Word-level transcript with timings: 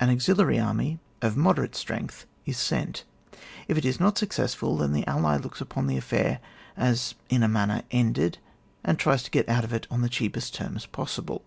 An 0.00 0.10
auxiliary 0.10 0.58
army 0.58 0.98
of 1.22 1.36
moderate 1.36 1.76
strength 1.76 2.26
is 2.44 2.56
sent; 2.56 3.04
if 3.68 3.78
it 3.78 3.84
is 3.84 4.00
not 4.00 4.18
successful, 4.18 4.76
then 4.76 4.92
the 4.92 5.06
ally 5.06 5.36
looks 5.36 5.60
upon 5.60 5.86
the 5.86 5.96
affair 5.96 6.40
as 6.76 7.14
in 7.30 7.44
a 7.44 7.48
manner 7.48 7.84
ended, 7.92 8.38
and 8.82 8.98
tries 8.98 9.22
to 9.22 9.30
get 9.30 9.48
out 9.48 9.62
of 9.62 9.72
it 9.72 9.86
on 9.88 10.00
the 10.02 10.08
cheapest 10.08 10.52
terms 10.52 10.84
possible. 10.86 11.44